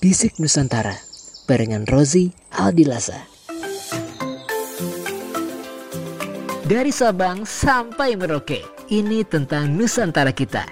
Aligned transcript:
Bisik 0.00 0.40
Nusantara 0.40 0.96
barengan 1.44 1.84
Rozi 1.84 2.32
Aldilasa. 2.56 3.20
Dari 6.64 6.88
Sabang 6.88 7.44
sampai 7.44 8.16
Merauke, 8.16 8.64
ini 8.88 9.20
tentang 9.28 9.68
Nusantara 9.76 10.32
kita, 10.32 10.64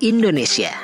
Indonesia. 0.00 0.81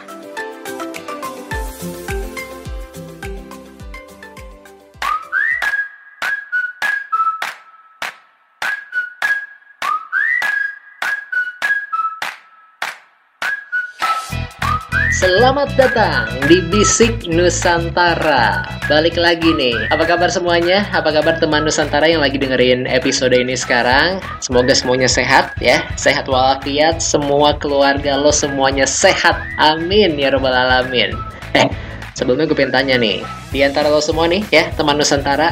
Selamat 15.18 15.74
datang 15.74 16.30
di 16.46 16.62
Bisik 16.70 17.26
Nusantara 17.26 18.62
Balik 18.86 19.18
lagi 19.18 19.50
nih 19.50 19.90
Apa 19.90 20.06
kabar 20.06 20.30
semuanya? 20.30 20.86
Apa 20.94 21.10
kabar 21.10 21.42
teman 21.42 21.66
Nusantara 21.66 22.06
yang 22.06 22.22
lagi 22.22 22.38
dengerin 22.38 22.86
episode 22.86 23.34
ini 23.34 23.58
sekarang? 23.58 24.22
Semoga 24.38 24.78
semuanya 24.78 25.10
sehat 25.10 25.58
ya 25.58 25.82
Sehat 25.98 26.30
walafiat 26.30 27.02
Semua 27.02 27.58
keluarga 27.58 28.14
lo 28.14 28.30
semuanya 28.30 28.86
sehat 28.86 29.42
Amin 29.58 30.14
ya 30.14 30.30
robbal 30.30 30.54
alamin 30.54 31.10
Eh 31.50 31.66
sebelumnya 32.14 32.46
gue 32.46 32.54
pengen 32.54 32.78
tanya 32.78 32.94
nih 32.94 33.18
Di 33.50 33.66
antara 33.66 33.90
lo 33.90 33.98
semua 33.98 34.30
nih 34.30 34.46
ya 34.54 34.70
teman 34.78 35.02
Nusantara 35.02 35.50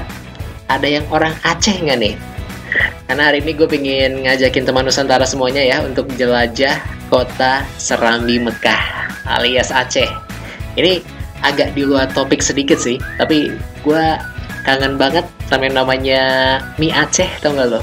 Ada 0.71 0.87
yang 0.87 1.11
orang 1.11 1.35
Aceh 1.43 1.75
nggak 1.75 1.99
nih? 1.99 2.15
Karena 3.11 3.35
hari 3.35 3.43
ini 3.43 3.51
gue 3.51 3.67
pengen 3.67 4.31
ngajakin 4.31 4.63
teman 4.63 4.87
Nusantara 4.87 5.27
semuanya 5.27 5.67
ya 5.67 5.83
Untuk 5.83 6.07
jelajah 6.15 6.96
kota 7.09 7.63
Serambi 7.79 8.39
Mekah 8.39 9.11
alias 9.27 9.71
Aceh. 9.75 10.09
Ini 10.77 11.01
agak 11.43 11.73
di 11.77 11.87
luar 11.87 12.11
topik 12.13 12.43
sedikit 12.43 12.77
sih, 12.81 13.01
tapi 13.17 13.53
gue 13.85 14.05
kangen 14.67 14.99
banget 14.99 15.25
sama 15.47 15.71
yang 15.71 15.87
namanya 15.87 16.23
mie 16.77 16.93
Aceh, 16.93 17.29
tau 17.41 17.55
gak 17.55 17.71
lo? 17.77 17.81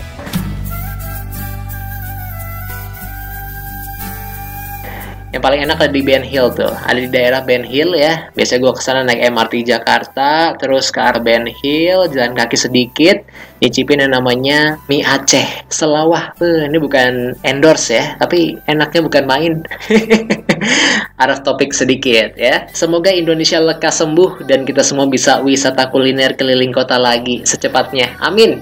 Yang 5.34 5.42
paling 5.42 5.62
enak 5.66 5.82
ada 5.82 5.90
di 5.90 6.06
Ben 6.06 6.22
Hill 6.22 6.54
tuh, 6.54 6.70
ada 6.70 6.94
di 6.94 7.10
daerah 7.10 7.42
Ben 7.42 7.66
Hill 7.66 7.98
ya. 7.98 8.30
Biasanya 8.38 8.70
gue 8.70 8.74
ke 8.78 8.82
sana 8.86 9.02
naik 9.02 9.34
MRT 9.34 9.66
Jakarta, 9.66 10.54
terus 10.62 10.94
ke 10.94 11.02
arah 11.02 11.18
Ben 11.18 11.50
Hill, 11.50 12.06
jalan 12.14 12.38
kaki 12.38 12.54
sedikit, 12.54 13.18
nyicipin 13.58 14.06
yang 14.06 14.14
namanya 14.14 14.78
mie 14.86 15.02
Aceh. 15.02 15.66
Selawah, 15.74 16.38
tuh 16.38 16.70
ini 16.70 16.78
bukan 16.78 17.34
endorse 17.42 17.98
ya, 17.98 18.14
tapi 18.22 18.62
enaknya 18.70 19.02
bukan 19.02 19.26
main. 19.26 19.54
arah 21.24 21.42
topik 21.42 21.74
sedikit 21.74 22.38
ya. 22.38 22.70
Semoga 22.70 23.10
Indonesia 23.10 23.58
lekas 23.58 24.06
sembuh 24.06 24.46
dan 24.46 24.70
kita 24.70 24.86
semua 24.86 25.10
bisa 25.10 25.42
wisata 25.42 25.90
kuliner 25.90 26.38
keliling 26.38 26.70
kota 26.70 27.02
lagi 27.02 27.42
secepatnya. 27.42 28.22
Amin. 28.22 28.62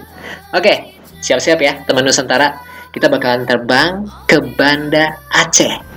Oke, 0.55 0.95
siap-siap 1.19 1.59
ya 1.59 1.83
teman 1.83 2.07
Nusantara. 2.07 2.63
Kita 2.91 3.07
bakalan 3.11 3.43
terbang 3.43 4.07
ke 4.23 4.39
Banda 4.55 5.19
Aceh. 5.31 5.90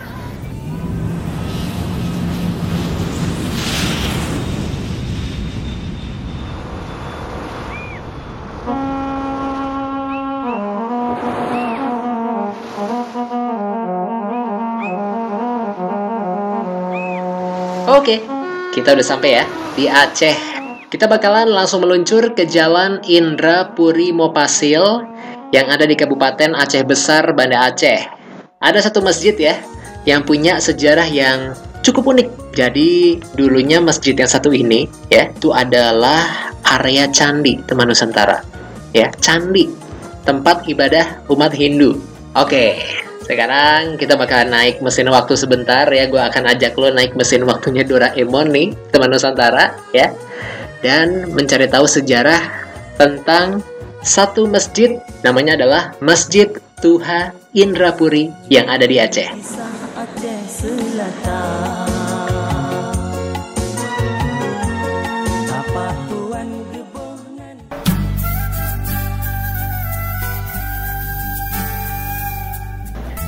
Oke, 18.04 18.20
kita 18.76 18.92
udah 18.92 19.00
sampai 19.00 19.40
ya 19.40 19.48
di 19.80 19.88
Aceh. 19.88 20.36
Kita 20.92 21.08
bakalan 21.08 21.48
langsung 21.48 21.80
meluncur 21.80 22.36
ke 22.36 22.44
Jalan 22.44 23.00
Indra 23.08 23.72
Puri 23.72 24.12
Mopasil 24.12 25.08
yang 25.56 25.72
ada 25.72 25.88
di 25.88 25.96
Kabupaten 25.96 26.52
Aceh 26.52 26.84
Besar, 26.84 27.32
Banda 27.32 27.64
Aceh. 27.64 28.04
Ada 28.60 28.84
satu 28.84 29.00
masjid 29.00 29.32
ya 29.32 29.56
yang 30.04 30.20
punya 30.20 30.60
sejarah 30.60 31.08
yang 31.08 31.56
cukup 31.80 32.12
unik. 32.12 32.28
Jadi 32.52 33.24
dulunya 33.40 33.80
masjid 33.80 34.12
yang 34.12 34.28
satu 34.28 34.52
ini 34.52 34.84
ya 35.08 35.32
itu 35.32 35.56
adalah 35.56 36.52
area 36.76 37.08
candi 37.08 37.56
teman 37.64 37.88
Nusantara. 37.88 38.44
Ya, 38.92 39.08
candi 39.16 39.72
tempat 40.28 40.68
ibadah 40.68 41.24
umat 41.32 41.56
Hindu. 41.56 41.96
Oke, 42.36 42.84
sekarang 43.24 43.96
kita 43.96 44.20
bakal 44.20 44.44
naik 44.44 44.84
mesin 44.84 45.08
waktu 45.08 45.32
sebentar 45.34 45.88
ya. 45.88 46.04
Gue 46.06 46.20
akan 46.20 46.52
ajak 46.52 46.76
lo 46.76 46.92
naik 46.92 47.16
mesin 47.16 47.48
waktunya 47.48 47.80
Doraemon 47.80 48.52
nih, 48.52 48.76
teman 48.92 49.08
Nusantara 49.08 49.72
ya. 49.96 50.12
Dan 50.84 51.32
mencari 51.32 51.64
tahu 51.64 51.88
sejarah 51.88 52.44
tentang 53.00 53.64
satu 54.04 54.44
masjid 54.44 55.00
namanya 55.24 55.56
adalah 55.56 55.96
Masjid 56.04 56.52
Tuha 56.84 57.32
Indrapuri 57.56 58.28
yang 58.52 58.68
ada 58.68 58.84
di 58.84 59.00
Aceh. 59.00 59.32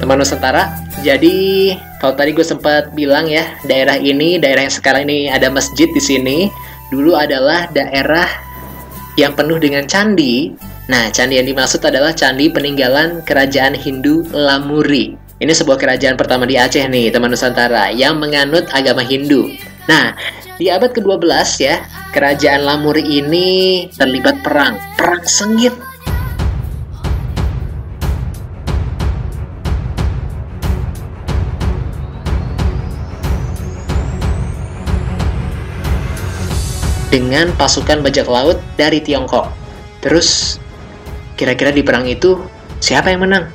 Teman 0.00 0.20
Nusantara. 0.20 0.72
Jadi 1.04 1.72
kalau 2.00 2.14
tadi 2.16 2.32
gue 2.32 2.44
sempat 2.44 2.92
bilang 2.92 3.28
ya, 3.28 3.44
daerah 3.64 3.96
ini, 3.96 4.36
daerah 4.40 4.68
yang 4.68 4.74
sekarang 4.74 5.08
ini 5.08 5.28
ada 5.32 5.48
masjid 5.48 5.88
di 5.88 6.02
sini, 6.02 6.38
dulu 6.92 7.16
adalah 7.16 7.68
daerah 7.72 8.26
yang 9.16 9.32
penuh 9.32 9.56
dengan 9.56 9.88
candi. 9.88 10.52
Nah, 10.86 11.10
candi 11.10 11.40
yang 11.40 11.48
dimaksud 11.48 11.82
adalah 11.82 12.14
candi 12.14 12.52
peninggalan 12.52 13.24
kerajaan 13.26 13.74
Hindu 13.74 14.22
Lamuri. 14.30 15.18
Ini 15.36 15.52
sebuah 15.52 15.76
kerajaan 15.76 16.16
pertama 16.16 16.48
di 16.48 16.56
Aceh 16.56 16.80
nih, 16.88 17.12
teman 17.12 17.28
Nusantara, 17.28 17.92
yang 17.92 18.16
menganut 18.16 18.64
agama 18.72 19.04
Hindu. 19.04 19.52
Nah, 19.84 20.16
di 20.56 20.72
abad 20.72 20.96
ke-12 20.96 21.28
ya, 21.60 21.84
kerajaan 22.16 22.64
Lamuri 22.64 23.04
ini 23.04 23.84
terlibat 23.92 24.40
perang, 24.40 24.80
perang 24.96 25.20
sengit 25.28 25.76
dengan 37.09 37.55
pasukan 37.55 38.03
bajak 38.03 38.27
laut 38.27 38.59
dari 38.75 38.99
Tiongkok. 39.03 39.50
Terus, 40.03 40.59
kira-kira 41.39 41.71
di 41.71 41.83
perang 41.83 42.06
itu 42.06 42.39
siapa 42.83 43.11
yang 43.11 43.27
menang? 43.27 43.50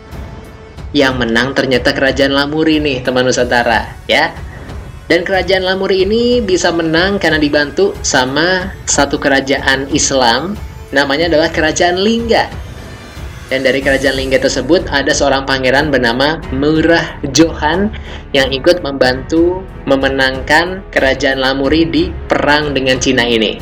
Yang 0.91 1.13
menang 1.23 1.55
ternyata 1.55 1.95
kerajaan 1.95 2.35
Lamuri 2.35 2.83
nih, 2.83 3.03
teman 3.03 3.23
Nusantara, 3.23 3.95
ya. 4.07 4.35
Dan 5.07 5.27
kerajaan 5.27 5.67
Lamuri 5.67 6.07
ini 6.07 6.39
bisa 6.39 6.71
menang 6.71 7.19
karena 7.19 7.39
dibantu 7.39 7.95
sama 7.99 8.71
satu 8.87 9.19
kerajaan 9.19 9.91
Islam, 9.91 10.55
namanya 10.95 11.27
adalah 11.27 11.51
Kerajaan 11.51 11.99
Lingga. 11.99 12.47
Dan 13.51 13.67
dari 13.67 13.83
kerajaan 13.83 14.15
Lingga 14.15 14.39
tersebut 14.39 14.87
ada 14.95 15.11
seorang 15.11 15.43
pangeran 15.43 15.91
bernama 15.91 16.39
Murah 16.55 17.19
Johan 17.35 17.91
yang 18.31 18.47
ikut 18.47 18.79
membantu 18.79 19.59
memenangkan 19.83 20.79
kerajaan 20.87 21.43
Lamuri 21.43 21.83
di 21.83 22.07
perang 22.31 22.71
dengan 22.71 22.95
Cina 23.03 23.27
ini. 23.27 23.59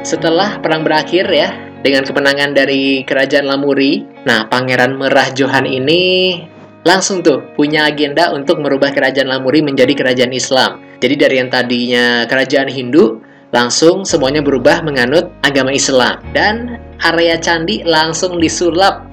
Setelah 0.00 0.64
perang 0.64 0.80
berakhir 0.80 1.28
ya, 1.28 1.52
dengan 1.84 2.00
kemenangan 2.08 2.56
dari 2.56 3.04
kerajaan 3.04 3.52
Lamuri, 3.52 4.08
nah 4.24 4.48
pangeran 4.48 4.96
Merah 4.96 5.28
Johan 5.36 5.68
ini 5.68 6.40
langsung 6.88 7.20
tuh 7.20 7.52
punya 7.52 7.84
agenda 7.84 8.32
untuk 8.32 8.64
merubah 8.64 8.96
kerajaan 8.96 9.28
Lamuri 9.28 9.60
menjadi 9.60 9.92
kerajaan 9.92 10.32
Islam. 10.32 10.80
Jadi 11.00 11.14
dari 11.20 11.36
yang 11.36 11.52
tadinya 11.52 12.24
kerajaan 12.24 12.68
Hindu, 12.72 13.19
Langsung 13.50 14.06
semuanya 14.06 14.46
berubah 14.46 14.78
menganut 14.86 15.26
agama 15.42 15.74
Islam 15.74 16.22
dan 16.30 16.78
area 17.02 17.34
candi 17.34 17.82
langsung 17.82 18.38
disulap 18.38 19.10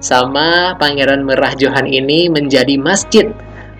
sama 0.00 0.72
Pangeran 0.80 1.20
Merah 1.20 1.52
Johan 1.52 1.84
ini 1.84 2.32
menjadi 2.32 2.80
masjid 2.80 3.28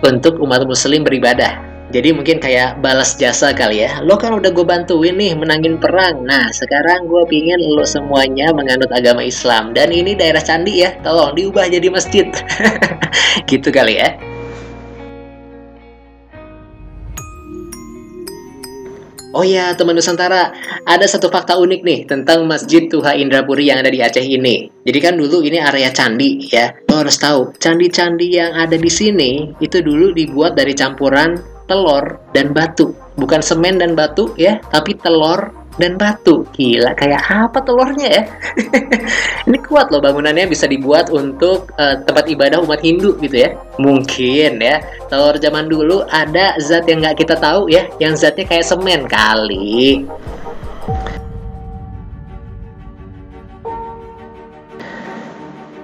untuk 0.04 0.36
umat 0.44 0.68
muslim 0.68 1.08
beribadah. 1.08 1.56
Jadi 1.88 2.12
mungkin 2.12 2.36
kayak 2.36 2.84
balas 2.84 3.16
jasa 3.16 3.56
kali 3.56 3.80
ya. 3.86 4.04
Lo 4.04 4.20
kan 4.20 4.36
udah 4.36 4.52
gue 4.52 4.66
bantuin 4.66 5.16
nih 5.16 5.32
menangin 5.40 5.80
perang. 5.80 6.20
Nah 6.26 6.52
sekarang 6.52 7.08
gue 7.08 7.22
pingin 7.24 7.60
lo 7.60 7.88
semuanya 7.88 8.52
menganut 8.52 8.92
agama 8.92 9.24
Islam. 9.24 9.72
Dan 9.72 9.88
ini 9.88 10.12
daerah 10.12 10.42
candi 10.42 10.84
ya. 10.84 10.96
Tolong 11.00 11.32
diubah 11.32 11.70
jadi 11.70 11.88
masjid. 11.88 12.28
gitu 13.48 13.72
kali 13.72 14.00
ya. 14.00 14.33
Oh 19.34 19.42
ya, 19.42 19.74
teman 19.74 19.98
Nusantara, 19.98 20.54
ada 20.86 21.06
satu 21.10 21.26
fakta 21.26 21.58
unik 21.58 21.80
nih 21.82 22.00
tentang 22.06 22.46
Masjid 22.46 22.86
Tuha 22.86 23.18
Indrapuri 23.18 23.66
yang 23.66 23.82
ada 23.82 23.90
di 23.90 23.98
Aceh 23.98 24.22
ini. 24.22 24.70
Jadi 24.86 24.98
kan 25.02 25.18
dulu 25.18 25.42
ini 25.42 25.58
area 25.58 25.90
candi 25.90 26.38
ya. 26.54 26.70
Lo 26.86 27.02
harus 27.02 27.18
tahu, 27.18 27.50
candi-candi 27.58 28.30
yang 28.30 28.54
ada 28.54 28.78
di 28.78 28.86
sini 28.86 29.50
itu 29.58 29.82
dulu 29.82 30.14
dibuat 30.14 30.54
dari 30.54 30.70
campuran 30.70 31.34
telur 31.66 32.30
dan 32.30 32.54
batu. 32.54 32.94
Bukan 33.18 33.42
semen 33.42 33.82
dan 33.82 33.98
batu 33.98 34.30
ya, 34.38 34.62
tapi 34.70 34.94
telur 35.02 35.50
dan 35.82 35.98
batu. 35.98 36.46
Gila, 36.54 36.94
kayak 36.94 37.26
apa 37.26 37.58
telurnya 37.66 38.08
ya? 38.14 38.22
Ini 39.44 39.60
kuat 39.60 39.92
loh 39.92 40.00
bangunannya 40.00 40.48
bisa 40.48 40.64
dibuat 40.64 41.12
untuk 41.12 41.68
uh, 41.76 42.00
tempat 42.08 42.32
ibadah 42.32 42.64
umat 42.64 42.80
Hindu 42.80 43.12
gitu 43.20 43.44
ya. 43.44 43.52
Mungkin 43.76 44.56
ya, 44.56 44.80
telur 45.12 45.36
zaman 45.36 45.68
dulu 45.68 46.00
ada 46.08 46.56
zat 46.64 46.88
yang 46.88 47.04
nggak 47.04 47.20
kita 47.20 47.36
tahu 47.36 47.68
ya, 47.68 47.84
yang 48.00 48.16
zatnya 48.16 48.48
kayak 48.48 48.64
semen 48.64 49.04
kali. 49.04 50.08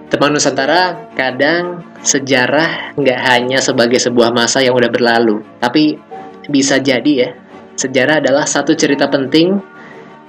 Teman 0.08 0.32
Nusantara, 0.32 1.12
kadang 1.12 1.84
sejarah 2.00 2.96
nggak 2.96 3.20
hanya 3.28 3.60
sebagai 3.60 4.00
sebuah 4.00 4.32
masa 4.32 4.64
yang 4.64 4.72
udah 4.72 4.88
berlalu, 4.88 5.44
tapi 5.60 6.00
bisa 6.48 6.80
jadi 6.80 7.12
ya, 7.12 7.30
sejarah 7.76 8.24
adalah 8.24 8.48
satu 8.48 8.72
cerita 8.72 9.04
penting 9.04 9.60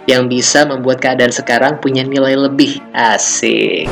yang 0.09 0.25
bisa 0.25 0.65
membuat 0.65 1.01
keadaan 1.01 1.33
sekarang 1.33 1.77
punya 1.77 2.01
nilai 2.01 2.33
lebih. 2.38 2.81
Asik. 2.94 3.89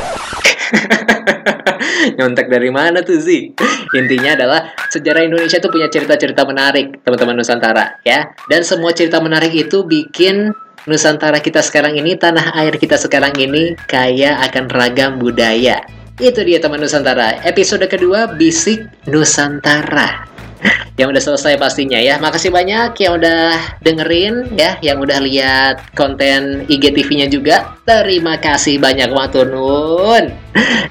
Nyontek 2.16 2.48
dari 2.48 2.70
mana 2.72 3.04
tuh 3.04 3.20
sih? 3.20 3.52
Intinya 3.94 4.34
adalah 4.38 4.60
sejarah 4.88 5.26
Indonesia 5.26 5.58
itu 5.58 5.68
punya 5.68 5.90
cerita-cerita 5.90 6.46
menarik, 6.46 7.02
teman-teman 7.04 7.42
Nusantara, 7.42 8.00
ya. 8.06 8.32
Dan 8.48 8.62
semua 8.64 8.94
cerita 8.94 9.20
menarik 9.20 9.52
itu 9.52 9.84
bikin 9.84 10.54
Nusantara 10.88 11.44
kita 11.44 11.60
sekarang 11.60 11.98
ini, 12.00 12.16
tanah 12.16 12.56
air 12.56 12.80
kita 12.80 12.96
sekarang 12.96 13.36
ini 13.36 13.76
kaya 13.84 14.40
akan 14.48 14.72
ragam 14.72 15.20
budaya. 15.20 15.84
Itu 16.16 16.44
dia 16.44 16.60
teman 16.60 16.80
Nusantara. 16.80 17.44
Episode 17.44 17.84
kedua 17.88 18.32
Bisik 18.32 18.88
Nusantara 19.08 20.29
yang 21.00 21.10
udah 21.10 21.22
selesai 21.22 21.56
pastinya 21.56 21.96
ya. 21.96 22.20
Makasih 22.20 22.52
banyak 22.52 22.96
yang 23.00 23.12
udah 23.16 23.56
dengerin 23.80 24.52
ya, 24.56 24.76
yang 24.84 25.00
udah 25.00 25.18
lihat 25.22 25.80
konten 25.96 26.64
IGTV-nya 26.68 27.32
juga. 27.32 27.79
Terima 27.90 28.38
kasih 28.38 28.78
banyak 28.78 29.10
waktu 29.10 29.50
nun. 29.50 30.30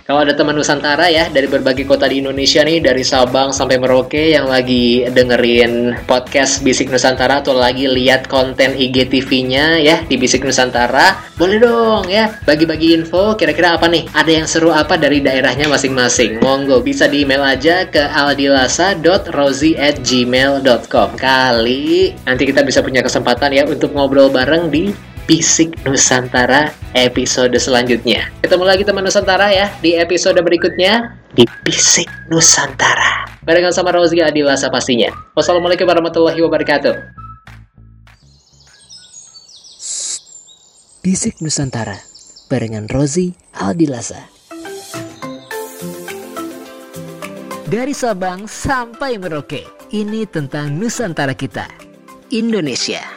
Kalau 0.04 0.26
ada 0.26 0.36
teman 0.36 0.52
Nusantara 0.52 1.08
ya 1.08 1.32
dari 1.32 1.48
berbagai 1.48 1.88
kota 1.88 2.12
di 2.12 2.20
Indonesia 2.20 2.60
nih, 2.60 2.84
dari 2.84 3.08
Sabang 3.08 3.56
sampai 3.56 3.80
Merauke 3.80 4.36
yang 4.36 4.52
lagi 4.52 5.08
dengerin 5.08 5.96
podcast 6.04 6.60
Bisik 6.60 6.92
Nusantara 6.92 7.40
atau 7.40 7.56
lagi 7.56 7.88
lihat 7.88 8.28
konten 8.28 8.76
IGTV-nya 8.76 9.80
ya 9.80 10.04
di 10.04 10.20
Bisik 10.20 10.44
Nusantara, 10.44 11.16
boleh 11.40 11.64
dong 11.64 12.12
ya 12.12 12.36
bagi-bagi 12.44 12.92
info 13.00 13.32
kira-kira 13.40 13.80
apa 13.80 13.88
nih? 13.88 14.04
Ada 14.12 14.32
yang 14.44 14.48
seru 14.50 14.76
apa 14.76 15.00
dari 15.00 15.24
daerahnya 15.24 15.72
masing-masing? 15.72 16.44
Monggo 16.44 16.84
bisa 16.84 17.08
di 17.08 17.24
email 17.24 17.48
aja 17.48 17.88
ke 17.88 18.12
aldilasa.rozi@ 18.12 19.78
gmail.com 20.04 21.10
Kali 21.16 22.12
nanti 22.28 22.44
kita 22.44 22.60
bisa 22.68 22.84
punya 22.84 23.00
kesempatan 23.00 23.56
ya 23.56 23.64
untuk 23.64 23.96
ngobrol 23.96 24.28
bareng 24.28 24.68
di 24.68 25.08
Bisik 25.30 25.78
Nusantara 25.86 26.74
episode 26.98 27.54
selanjutnya. 27.62 28.34
Ketemu 28.42 28.66
lagi 28.66 28.82
teman 28.82 29.06
Nusantara 29.06 29.54
ya 29.54 29.70
di 29.78 29.94
episode 29.94 30.42
berikutnya 30.42 31.22
di 31.38 31.46
Bisik 31.62 32.10
Nusantara. 32.34 33.30
Barengan 33.46 33.70
sama 33.70 33.94
Rozi 33.94 34.26
Adilasa 34.26 34.74
pastinya. 34.74 35.14
Wassalamualaikum 35.38 35.86
warahmatullahi 35.86 36.42
wabarakatuh. 36.42 36.98
Bisik 41.06 41.38
Nusantara 41.46 42.02
barengan 42.50 42.90
Rozi 42.90 43.38
Aldilasa. 43.54 44.26
Dari 47.70 47.94
Sabang 47.94 48.50
sampai 48.50 49.22
Merauke. 49.22 49.62
Ini 49.94 50.26
tentang 50.26 50.74
Nusantara 50.74 51.38
kita, 51.38 51.70
Indonesia. 52.34 53.09